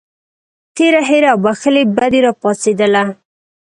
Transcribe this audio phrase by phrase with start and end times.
[0.75, 3.03] تېره هیره او بښلې بدي راپاڅېدله.